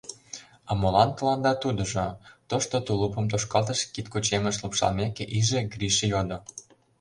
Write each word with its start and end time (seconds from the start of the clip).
—А 0.69 0.71
молан 0.81 1.09
тыланда 1.17 1.53
тудыжо?— 1.63 2.07
тошто 2.49 2.75
тулупым 2.85 3.25
тошкалтыш 3.31 3.79
кидкучемыш 3.93 4.55
лупшалмеке 4.63 5.23
иже 5.37 5.59
Гриш 5.73 5.97
йодо. 6.11 6.37